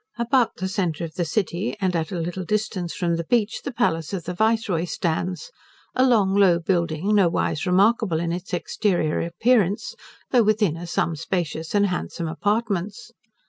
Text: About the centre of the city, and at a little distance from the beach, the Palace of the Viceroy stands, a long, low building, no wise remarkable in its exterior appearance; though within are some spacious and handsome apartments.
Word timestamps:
About 0.17 0.55
the 0.55 0.67
centre 0.67 1.03
of 1.03 1.13
the 1.13 1.25
city, 1.25 1.77
and 1.79 1.95
at 1.95 2.11
a 2.11 2.17
little 2.19 2.43
distance 2.43 2.91
from 2.91 3.17
the 3.17 3.23
beach, 3.23 3.61
the 3.63 3.71
Palace 3.71 4.13
of 4.13 4.23
the 4.23 4.33
Viceroy 4.33 4.85
stands, 4.85 5.51
a 5.93 6.03
long, 6.03 6.33
low 6.33 6.57
building, 6.57 7.13
no 7.13 7.29
wise 7.29 7.67
remarkable 7.67 8.19
in 8.19 8.31
its 8.31 8.51
exterior 8.51 9.21
appearance; 9.21 9.93
though 10.31 10.41
within 10.41 10.75
are 10.75 10.87
some 10.87 11.15
spacious 11.15 11.75
and 11.75 11.85
handsome 11.85 12.27
apartments. 12.27 13.11